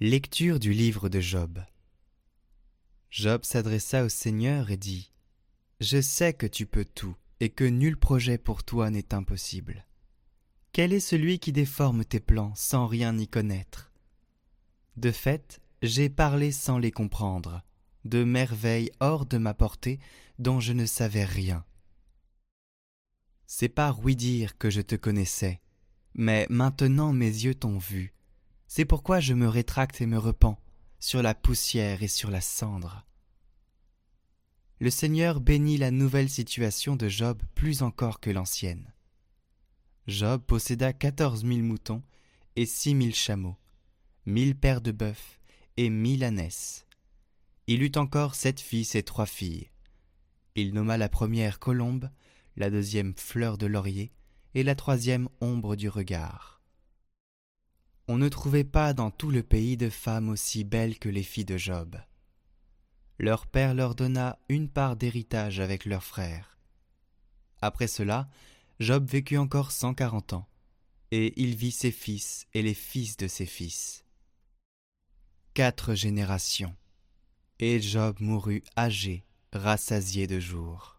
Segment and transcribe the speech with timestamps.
[0.00, 1.64] Lecture du livre de Job.
[3.10, 5.12] Job s'adressa au Seigneur et dit
[5.80, 9.86] Je sais que tu peux tout et que nul projet pour toi n'est impossible.
[10.72, 13.92] Quel est celui qui déforme tes plans sans rien y connaître?
[14.96, 17.62] De fait, j'ai parlé sans les comprendre,
[18.04, 20.00] de merveilles hors de ma portée
[20.40, 21.64] dont je ne savais rien.
[23.46, 25.60] C'est par oui dire que je te connaissais,
[26.14, 28.13] mais maintenant mes yeux t'ont vu.
[28.76, 30.58] C'est pourquoi je me rétracte et me repens
[30.98, 33.06] sur la poussière et sur la cendre.
[34.80, 38.92] Le Seigneur bénit la nouvelle situation de Job plus encore que l'ancienne.
[40.08, 42.02] Job posséda quatorze mille moutons
[42.56, 43.56] et six mille chameaux,
[44.26, 45.38] mille paires de bœufs
[45.76, 46.84] et mille ânesses.
[47.68, 49.70] Il eut encore sept fils et trois filles.
[50.56, 52.10] Il nomma la première colombe,
[52.56, 54.10] la deuxième fleur de laurier,
[54.56, 56.54] et la troisième ombre du regard.
[58.06, 61.46] On ne trouvait pas dans tout le pays de femmes aussi belles que les filles
[61.46, 61.96] de Job.
[63.18, 66.58] Leur père leur donna une part d'héritage avec leurs frères.
[67.62, 68.28] Après cela,
[68.78, 70.46] Job vécut encore cent quarante ans,
[71.12, 74.04] et il vit ses fils et les fils de ses fils.
[75.54, 76.74] Quatre générations.
[77.60, 80.93] Et Job mourut âgé, rassasié de jours.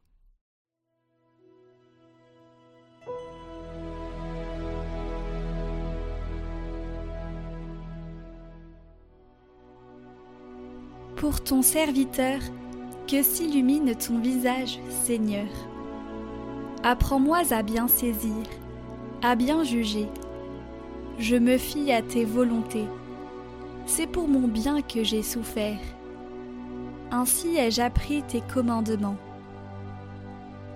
[11.15, 12.39] Pour ton serviteur,
[13.07, 15.47] que s'illumine ton visage, Seigneur.
[16.83, 18.43] Apprends-moi à bien saisir,
[19.21, 20.07] à bien juger.
[21.17, 22.87] Je me fie à tes volontés.
[23.85, 25.79] C'est pour mon bien que j'ai souffert.
[27.11, 29.17] Ainsi ai-je appris tes commandements.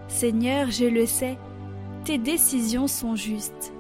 [0.08, 1.38] Seigneur, je le sais,
[2.06, 3.74] tes décisions sont justes.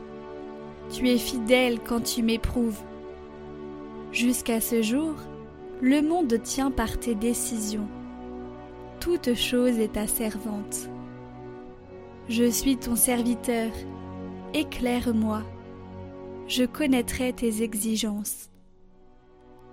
[0.91, 2.81] Tu es fidèle quand tu m'éprouves.
[4.11, 5.15] Jusqu'à ce jour,
[5.81, 7.87] le monde tient par tes décisions.
[8.99, 10.89] Toute chose est ta servante.
[12.27, 13.71] Je suis ton serviteur,
[14.53, 15.41] éclaire-moi,
[16.47, 18.49] je connaîtrai tes exigences.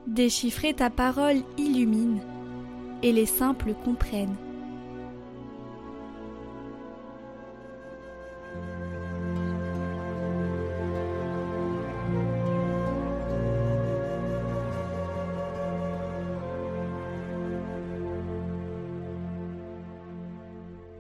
[0.06, 2.20] Déchiffrer ta parole illumine,
[3.02, 4.36] et les simples comprennent.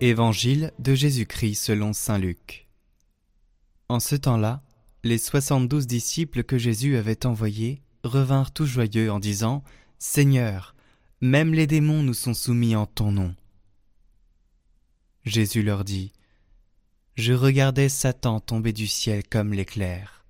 [0.02, 2.68] Évangile de Jésus-Christ selon Saint Luc.
[3.88, 4.62] En ce temps-là,
[5.04, 9.64] les soixante-douze disciples que Jésus avait envoyés revinrent tout joyeux en disant
[9.98, 10.74] Seigneur,
[11.22, 13.34] même les démons nous sont soumis en ton nom.
[15.24, 16.12] Jésus leur dit
[17.14, 20.26] Je regardais Satan tomber du ciel comme l'éclair.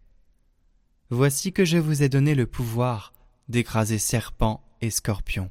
[1.11, 3.13] Voici que je vous ai donné le pouvoir
[3.49, 5.51] d'écraser serpents et scorpions,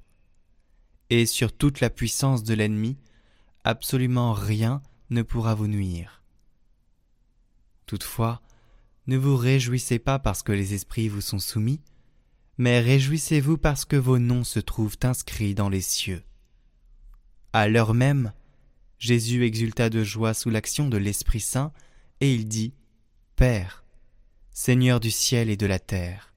[1.10, 2.98] et sur toute la puissance de l'ennemi,
[3.66, 6.24] absolument rien ne pourra vous nuire.
[7.88, 8.42] Toutefois,
[9.08, 11.82] ne vous réjouissez pas parce que les esprits vous sont soumis,
[12.58, 16.24] mais réjouissez-vous parce que vos noms se trouvent inscrits dans les cieux.
[17.54, 18.34] À l'heure même,
[19.00, 21.74] Jésus exulta de joie sous l'action de l'Esprit Saint,
[22.22, 22.74] et il dit
[23.36, 23.84] Père,
[24.52, 26.34] Seigneur du ciel et de la terre,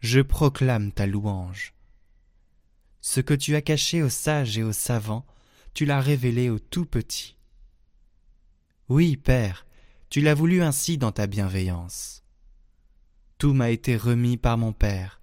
[0.00, 1.74] je proclame ta louange.
[3.00, 5.26] Ce que tu as caché aux sages et aux savants,
[5.76, 7.36] tu l'as révélé au tout petit.
[8.88, 9.66] Oui, Père,
[10.08, 12.24] tu l'as voulu ainsi dans ta bienveillance.
[13.36, 15.20] Tout m'a été remis par mon Père.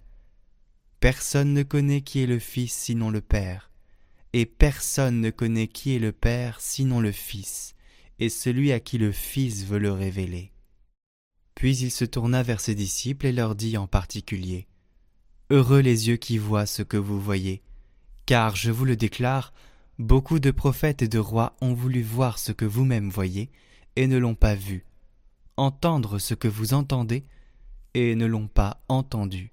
[1.00, 3.72] Personne ne connaît qui est le Fils sinon le Père,
[4.32, 7.74] et personne ne connaît qui est le Père sinon le Fils,
[8.20, 10.52] et celui à qui le Fils veut le révéler.
[11.56, 14.68] Puis il se tourna vers ses disciples et leur dit en particulier
[15.50, 17.60] Heureux les yeux qui voient ce que vous voyez,
[18.24, 19.52] car je vous le déclare,
[20.00, 23.50] Beaucoup de prophètes et de rois ont voulu voir ce que vous-même voyez,
[23.94, 24.84] et ne l'ont pas vu,
[25.56, 27.24] entendre ce que vous entendez,
[27.94, 29.52] et ne l'ont pas entendu.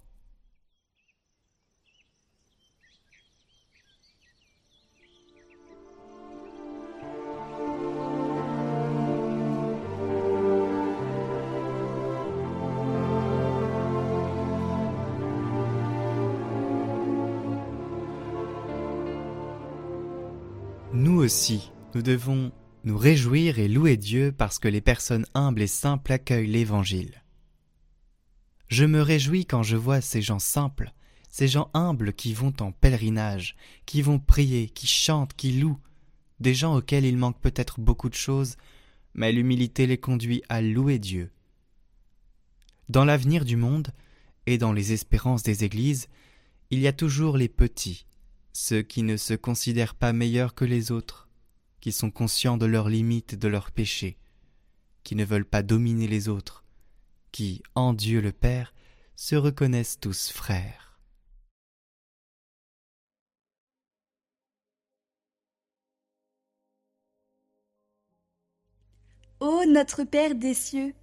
[20.94, 22.52] Nous aussi, nous devons
[22.84, 27.24] nous réjouir et louer Dieu parce que les personnes humbles et simples accueillent l'Évangile.
[28.68, 30.94] Je me réjouis quand je vois ces gens simples,
[31.30, 33.56] ces gens humbles qui vont en pèlerinage,
[33.86, 35.80] qui vont prier, qui chantent, qui louent,
[36.42, 38.58] des gens auxquels il manque peut-être beaucoup de choses,
[39.14, 41.32] mais l'humilité les conduit à louer Dieu.
[42.90, 43.94] Dans l'avenir du monde,
[44.46, 46.10] et dans les espérances des églises,
[46.70, 48.06] il y a toujours les petits,
[48.54, 51.30] ceux qui ne se considèrent pas meilleurs que les autres,
[51.80, 54.18] qui sont conscients de leurs limites et de leurs péchés,
[55.04, 56.64] qui ne veulent pas dominer les autres,
[57.32, 58.74] qui, en Dieu le Père,
[59.16, 61.00] se reconnaissent tous frères.
[69.40, 70.94] Ô notre Père des cieux,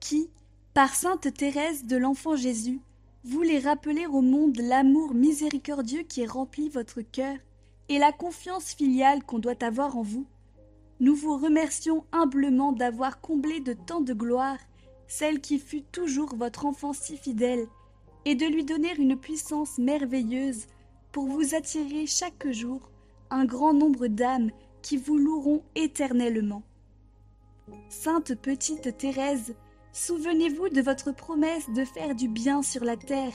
[0.00, 0.28] qui,
[0.72, 2.80] par sainte Thérèse de l'Enfant Jésus,
[3.24, 7.36] voulez rappeler au monde l'amour miséricordieux qui remplit votre cœur
[7.88, 10.26] et la confiance filiale qu'on doit avoir en vous,
[11.00, 14.58] nous vous remercions humblement d'avoir comblé de tant de gloire
[15.06, 17.66] celle qui fut toujours votre enfant si fidèle,
[18.24, 20.66] et de lui donner une puissance merveilleuse
[21.12, 22.90] pour vous attirer chaque jour
[23.30, 24.50] un grand nombre d'âmes
[24.82, 26.62] qui vous loueront éternellement.
[27.88, 29.54] Sainte petite Thérèse,
[29.94, 33.32] souvenez-vous de votre promesse de faire du bien sur la terre.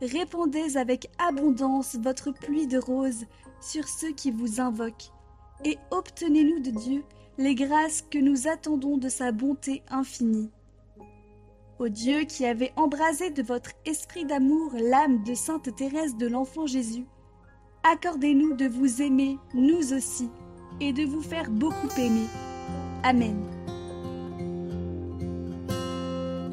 [0.00, 3.26] Répandez avec abondance votre pluie de roses
[3.60, 5.12] sur ceux qui vous invoquent,
[5.64, 7.04] et obtenez-nous de Dieu
[7.36, 10.50] les grâces que nous attendons de sa bonté infinie.
[11.78, 16.66] Ô Dieu qui avez embrasé de votre esprit d'amour l'âme de Sainte Thérèse de l'Enfant
[16.66, 17.06] Jésus,
[17.84, 20.28] accordez-nous de vous aimer, nous aussi,
[20.80, 22.26] et de vous faire beaucoup aimer.
[23.04, 23.57] Amen.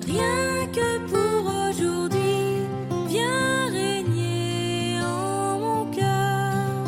[0.05, 2.67] Rien que pour aujourd'hui,
[3.07, 6.85] viens régner en mon cœur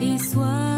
[0.00, 0.69] et sois.